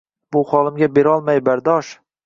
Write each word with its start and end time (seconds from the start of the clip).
Bu 0.37 0.41
xolimga 0.53 0.89
berolmay 0.97 1.47
bardosh 1.51 1.99